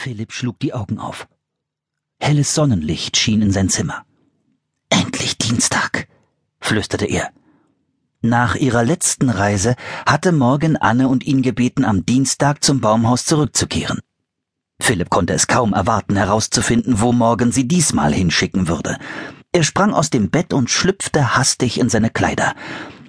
Philipp 0.00 0.32
schlug 0.32 0.60
die 0.60 0.74
Augen 0.74 1.00
auf. 1.00 1.26
Helles 2.20 2.54
Sonnenlicht 2.54 3.16
schien 3.16 3.42
in 3.42 3.50
sein 3.50 3.68
Zimmer. 3.68 4.04
Endlich 4.90 5.38
Dienstag, 5.38 6.06
flüsterte 6.60 7.04
er. 7.04 7.30
Nach 8.20 8.54
ihrer 8.54 8.84
letzten 8.84 9.28
Reise 9.28 9.74
hatte 10.06 10.30
Morgen 10.30 10.76
Anne 10.76 11.08
und 11.08 11.26
ihn 11.26 11.42
gebeten, 11.42 11.84
am 11.84 12.06
Dienstag 12.06 12.62
zum 12.62 12.80
Baumhaus 12.80 13.24
zurückzukehren. 13.24 13.98
Philipp 14.80 15.10
konnte 15.10 15.32
es 15.32 15.48
kaum 15.48 15.72
erwarten, 15.72 16.14
herauszufinden, 16.14 17.00
wo 17.00 17.10
Morgan 17.10 17.50
sie 17.50 17.66
diesmal 17.66 18.14
hinschicken 18.14 18.68
würde. 18.68 18.98
Er 19.50 19.64
sprang 19.64 19.92
aus 19.92 20.10
dem 20.10 20.30
Bett 20.30 20.52
und 20.52 20.70
schlüpfte 20.70 21.36
hastig 21.36 21.80
in 21.80 21.88
seine 21.88 22.10
Kleider. 22.10 22.54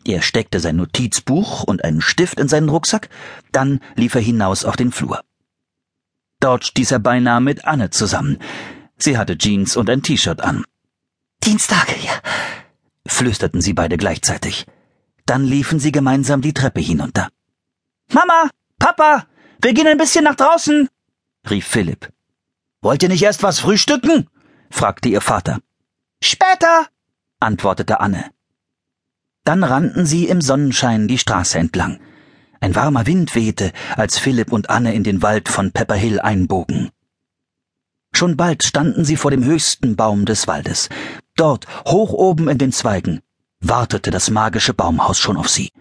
Er 0.05 0.23
steckte 0.23 0.59
sein 0.59 0.77
Notizbuch 0.77 1.65
und 1.65 1.83
einen 1.83 2.01
Stift 2.01 2.39
in 2.39 2.47
seinen 2.47 2.69
Rucksack, 2.69 3.09
dann 3.51 3.79
lief 3.95 4.15
er 4.15 4.21
hinaus 4.21 4.65
auf 4.65 4.75
den 4.75 4.91
Flur. 4.91 5.21
Dort 6.39 6.65
stieß 6.65 6.91
er 6.91 6.99
beinahe 6.99 7.41
mit 7.41 7.65
Anne 7.65 7.89
zusammen. 7.89 8.37
Sie 8.97 9.17
hatte 9.17 9.37
Jeans 9.37 9.75
und 9.75 9.89
ein 9.89 10.03
T-Shirt 10.03 10.41
an. 10.41 10.63
Dienstag, 11.43 11.87
ja, 12.03 12.13
flüsterten 13.05 13.61
sie 13.61 13.73
beide 13.73 13.97
gleichzeitig. 13.97 14.65
Dann 15.25 15.43
liefen 15.43 15.79
sie 15.79 15.91
gemeinsam 15.91 16.41
die 16.41 16.53
Treppe 16.53 16.81
hinunter. 16.81 17.29
Mama, 18.11 18.49
Papa, 18.79 19.25
wir 19.61 19.73
gehen 19.73 19.87
ein 19.87 19.97
bisschen 19.97 20.23
nach 20.23 20.35
draußen, 20.35 20.89
rief 21.49 21.67
Philipp. 21.67 22.11
Wollt 22.81 23.03
ihr 23.03 23.09
nicht 23.09 23.23
erst 23.23 23.43
was 23.43 23.59
frühstücken? 23.59 24.29
fragte 24.69 25.09
ihr 25.09 25.21
Vater. 25.21 25.59
Später, 26.23 26.87
antwortete 27.39 27.99
Anne. 27.99 28.31
Dann 29.43 29.63
rannten 29.63 30.05
sie 30.05 30.27
im 30.27 30.41
Sonnenschein 30.41 31.07
die 31.07 31.17
Straße 31.17 31.57
entlang. 31.57 31.99
Ein 32.61 32.75
warmer 32.75 33.05
Wind 33.05 33.35
wehte, 33.35 33.71
als 33.95 34.17
Philipp 34.17 34.51
und 34.51 34.69
Anne 34.69 34.93
in 34.93 35.03
den 35.03 35.21
Wald 35.21 35.49
von 35.49 35.71
Pepper 35.71 35.95
Hill 35.95 36.19
einbogen. 36.19 36.89
Schon 38.11 38.35
bald 38.35 38.63
standen 38.63 39.05
sie 39.05 39.15
vor 39.15 39.31
dem 39.31 39.43
höchsten 39.43 39.95
Baum 39.95 40.25
des 40.25 40.47
Waldes. 40.47 40.89
Dort, 41.35 41.67
hoch 41.85 42.11
oben 42.11 42.49
in 42.49 42.57
den 42.57 42.71
Zweigen, 42.71 43.21
wartete 43.61 44.11
das 44.11 44.29
magische 44.29 44.73
Baumhaus 44.73 45.19
schon 45.19 45.37
auf 45.37 45.47
sie. 45.49 45.71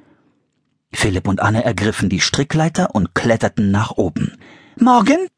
Philipp 0.92 1.26
und 1.26 1.40
Anne 1.40 1.64
ergriffen 1.64 2.08
die 2.08 2.20
Strickleiter 2.20 2.94
und 2.94 3.14
kletterten 3.14 3.70
nach 3.70 3.92
oben. 3.92 4.36
Morgen? 4.76 5.28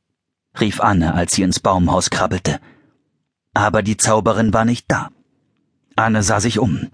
rief 0.61 0.81
Anne, 0.81 1.15
als 1.15 1.35
sie 1.35 1.43
ins 1.43 1.61
Baumhaus 1.61 2.11
krabbelte. 2.11 2.61
Aber 3.55 3.83
die 3.83 3.97
Zauberin 3.97 4.53
war 4.53 4.65
nicht 4.65 4.87
da. 4.89 5.11
Anne 5.97 6.23
sah 6.23 6.41
sich 6.41 6.59
um. 6.59 6.89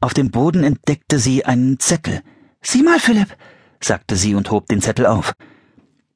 Auf 0.00 0.14
dem 0.14 0.30
Boden 0.30 0.62
entdeckte 0.62 1.18
sie 1.18 1.44
einen 1.44 1.80
Zettel. 1.80 2.22
Sieh 2.60 2.82
mal, 2.82 3.00
Philipp, 3.00 3.36
sagte 3.80 4.16
sie 4.16 4.34
und 4.34 4.50
hob 4.50 4.68
den 4.68 4.82
Zettel 4.82 5.06
auf. 5.06 5.34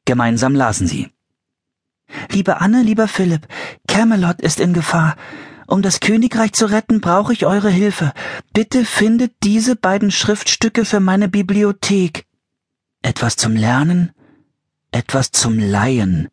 Gemeinsam 0.05 0.55
lasen 0.55 0.87
sie. 0.87 1.11
Liebe 2.31 2.61
Anne, 2.61 2.83
lieber 2.83 3.09
Philipp, 3.09 3.47
Camelot 3.89 4.41
ist 4.41 4.61
in 4.61 4.73
Gefahr. 4.73 5.17
Um 5.67 5.81
das 5.81 6.01
Königreich 6.01 6.53
zu 6.53 6.67
retten, 6.67 7.01
brauche 7.01 7.33
ich 7.33 7.47
eure 7.47 7.71
Hilfe. 7.71 8.13
Bitte 8.53 8.85
findet 8.85 9.33
diese 9.43 9.77
beiden 9.77 10.11
Schriftstücke 10.11 10.85
für 10.85 11.01
meine 11.01 11.29
Bibliothek. 11.29 12.27
Etwas 13.01 13.37
zum 13.37 13.57
Lernen, 13.57 14.13
etwas 14.91 15.31
zum 15.31 15.59
Leihen. 15.59 16.29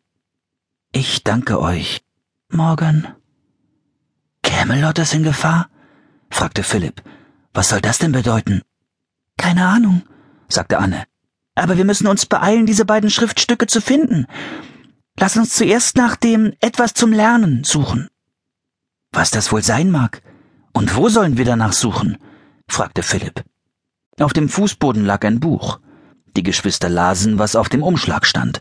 Ich 0.92 1.24
danke 1.24 1.60
euch. 1.60 2.02
Morgan. 2.50 3.14
Camelot 4.42 4.98
ist 4.98 5.14
in 5.14 5.22
Gefahr? 5.22 5.70
fragte 6.28 6.62
Philipp. 6.62 7.02
Was 7.54 7.70
soll 7.70 7.80
das 7.80 7.98
denn 7.98 8.12
bedeuten? 8.12 8.62
Keine 9.36 9.66
Ahnung, 9.66 10.02
sagte 10.48 10.78
Anne. 10.78 11.04
Aber 11.54 11.76
wir 11.76 11.84
müssen 11.84 12.06
uns 12.06 12.26
beeilen, 12.26 12.66
diese 12.66 12.84
beiden 12.84 13.10
Schriftstücke 13.10 13.66
zu 13.66 13.80
finden. 13.80 14.26
Lass 15.18 15.36
uns 15.36 15.54
zuerst 15.54 15.96
nach 15.96 16.16
dem 16.16 16.54
etwas 16.60 16.94
zum 16.94 17.12
Lernen 17.12 17.64
suchen. 17.64 18.08
Was 19.12 19.30
das 19.30 19.52
wohl 19.52 19.62
sein 19.62 19.90
mag? 19.90 20.22
Und 20.72 20.96
wo 20.96 21.08
sollen 21.08 21.36
wir 21.36 21.44
danach 21.44 21.72
suchen? 21.72 22.18
fragte 22.68 23.02
Philipp. 23.02 23.44
Auf 24.20 24.32
dem 24.32 24.48
Fußboden 24.48 25.04
lag 25.04 25.24
ein 25.24 25.40
Buch. 25.40 25.80
Die 26.36 26.42
Geschwister 26.42 26.88
lasen, 26.88 27.38
was 27.38 27.56
auf 27.56 27.68
dem 27.68 27.82
Umschlag 27.82 28.24
stand. 28.24 28.60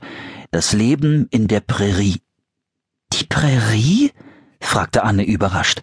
Das 0.51 0.73
Leben 0.73 1.27
in 1.29 1.47
der 1.47 1.59
Prärie. 1.59 2.21
Die 3.13 3.25
Prärie? 3.25 4.11
fragte 4.59 5.03
Anne 5.03 5.23
überrascht. 5.23 5.81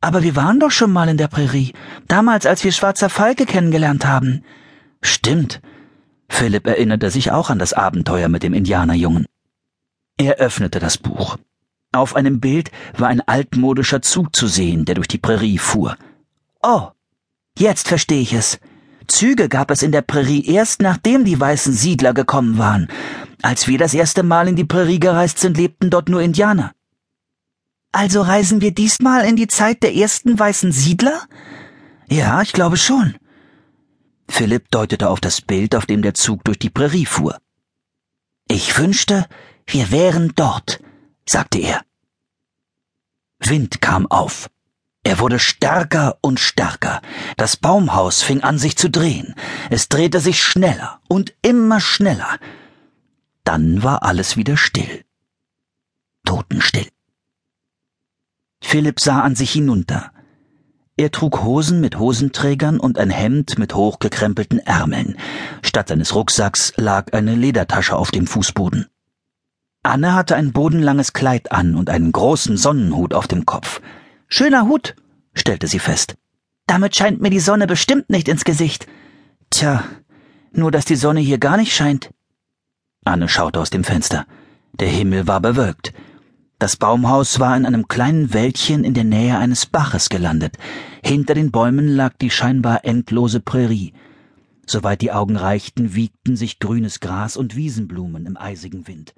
Aber 0.00 0.22
wir 0.22 0.34
waren 0.34 0.58
doch 0.58 0.70
schon 0.70 0.92
mal 0.92 1.08
in 1.08 1.18
der 1.18 1.28
Prärie, 1.28 1.72
damals, 2.08 2.46
als 2.46 2.64
wir 2.64 2.72
Schwarzer 2.72 3.10
Falke 3.10 3.46
kennengelernt 3.46 4.06
haben. 4.06 4.44
Stimmt. 5.02 5.60
Philipp 6.30 6.66
erinnerte 6.66 7.10
sich 7.10 7.32
auch 7.32 7.50
an 7.50 7.58
das 7.58 7.74
Abenteuer 7.74 8.28
mit 8.28 8.42
dem 8.42 8.54
Indianerjungen. 8.54 9.26
Er 10.16 10.36
öffnete 10.36 10.78
das 10.78 10.96
Buch. 10.96 11.36
Auf 11.92 12.14
einem 12.14 12.40
Bild 12.40 12.70
war 12.96 13.08
ein 13.08 13.20
altmodischer 13.20 14.00
Zug 14.00 14.34
zu 14.34 14.46
sehen, 14.46 14.84
der 14.84 14.94
durch 14.94 15.08
die 15.08 15.18
Prärie 15.18 15.58
fuhr. 15.58 15.96
Oh, 16.62 16.88
jetzt 17.58 17.88
verstehe 17.88 18.22
ich 18.22 18.32
es. 18.32 18.58
Züge 19.08 19.48
gab 19.48 19.70
es 19.72 19.82
in 19.82 19.92
der 19.92 20.02
Prärie 20.02 20.46
erst 20.46 20.80
nachdem 20.80 21.24
die 21.24 21.38
weißen 21.38 21.72
Siedler 21.72 22.14
gekommen 22.14 22.58
waren. 22.58 22.88
Als 23.42 23.66
wir 23.66 23.76
das 23.76 23.92
erste 23.92 24.22
Mal 24.22 24.46
in 24.46 24.56
die 24.56 24.64
Prärie 24.64 25.00
gereist 25.00 25.40
sind, 25.40 25.56
lebten 25.56 25.90
dort 25.90 26.08
nur 26.08 26.22
Indianer. 26.22 26.72
Also 27.92 28.22
reisen 28.22 28.60
wir 28.60 28.72
diesmal 28.72 29.26
in 29.26 29.34
die 29.34 29.48
Zeit 29.48 29.82
der 29.82 29.94
ersten 29.96 30.38
weißen 30.38 30.70
Siedler? 30.70 31.22
Ja, 32.08 32.40
ich 32.40 32.52
glaube 32.52 32.76
schon. 32.76 33.16
Philipp 34.30 34.70
deutete 34.70 35.10
auf 35.10 35.20
das 35.20 35.40
Bild, 35.40 35.74
auf 35.74 35.86
dem 35.86 36.02
der 36.02 36.14
Zug 36.14 36.44
durch 36.44 36.58
die 36.58 36.70
Prärie 36.70 37.04
fuhr. 37.04 37.38
Ich 38.48 38.78
wünschte, 38.78 39.26
wir 39.66 39.90
wären 39.90 40.32
dort, 40.34 40.80
sagte 41.26 41.58
er. 41.58 41.82
Wind 43.40 43.80
kam 43.80 44.06
auf. 44.06 44.48
Er 45.02 45.18
wurde 45.18 45.38
stärker 45.38 46.18
und 46.20 46.38
stärker. 46.38 47.00
Das 47.36 47.56
Baumhaus 47.56 48.22
fing 48.22 48.42
an 48.42 48.58
sich 48.58 48.76
zu 48.76 48.88
drehen. 48.90 49.34
Es 49.70 49.88
drehte 49.88 50.20
sich 50.20 50.42
schneller 50.42 51.00
und 51.08 51.34
immer 51.42 51.80
schneller. 51.80 52.38
Dann 53.44 53.82
war 53.82 54.02
alles 54.02 54.36
wieder 54.36 54.56
still. 54.56 55.04
Totenstill. 56.24 56.88
Philipp 58.62 59.00
sah 59.00 59.22
an 59.22 59.34
sich 59.34 59.52
hinunter. 59.52 60.12
Er 61.00 61.10
trug 61.10 61.42
Hosen 61.44 61.80
mit 61.80 61.98
Hosenträgern 61.98 62.78
und 62.78 62.98
ein 62.98 63.08
Hemd 63.08 63.58
mit 63.58 63.74
hochgekrempelten 63.74 64.58
Ärmeln. 64.58 65.16
Statt 65.62 65.88
seines 65.88 66.14
Rucksacks 66.14 66.74
lag 66.76 67.14
eine 67.14 67.34
Ledertasche 67.34 67.96
auf 67.96 68.10
dem 68.10 68.26
Fußboden. 68.26 68.86
Anne 69.82 70.12
hatte 70.12 70.36
ein 70.36 70.52
bodenlanges 70.52 71.14
Kleid 71.14 71.52
an 71.52 71.74
und 71.74 71.88
einen 71.88 72.12
großen 72.12 72.58
Sonnenhut 72.58 73.14
auf 73.14 73.26
dem 73.28 73.46
Kopf. 73.46 73.80
Schöner 74.28 74.68
Hut, 74.68 74.94
stellte 75.32 75.68
sie 75.68 75.78
fest. 75.78 76.16
Damit 76.66 76.94
scheint 76.94 77.22
mir 77.22 77.30
die 77.30 77.40
Sonne 77.40 77.66
bestimmt 77.66 78.10
nicht 78.10 78.28
ins 78.28 78.44
Gesicht. 78.44 78.86
Tja, 79.48 79.82
nur 80.52 80.70
dass 80.70 80.84
die 80.84 80.96
Sonne 80.96 81.20
hier 81.20 81.38
gar 81.38 81.56
nicht 81.56 81.74
scheint. 81.74 82.10
Anne 83.06 83.30
schaute 83.30 83.58
aus 83.58 83.70
dem 83.70 83.84
Fenster. 83.84 84.26
Der 84.74 84.88
Himmel 84.88 85.26
war 85.26 85.40
bewölkt. 85.40 85.94
Das 86.60 86.76
Baumhaus 86.76 87.40
war 87.40 87.56
in 87.56 87.64
einem 87.64 87.88
kleinen 87.88 88.34
Wäldchen 88.34 88.84
in 88.84 88.92
der 88.92 89.04
Nähe 89.04 89.38
eines 89.38 89.64
Baches 89.64 90.10
gelandet. 90.10 90.58
Hinter 91.02 91.32
den 91.32 91.50
Bäumen 91.50 91.88
lag 91.88 92.12
die 92.20 92.28
scheinbar 92.28 92.84
endlose 92.84 93.40
Prärie. 93.40 93.94
Soweit 94.66 95.00
die 95.00 95.10
Augen 95.10 95.36
reichten, 95.36 95.94
wiegten 95.94 96.36
sich 96.36 96.58
grünes 96.58 97.00
Gras 97.00 97.38
und 97.38 97.56
Wiesenblumen 97.56 98.26
im 98.26 98.36
eisigen 98.36 98.86
Wind. 98.86 99.14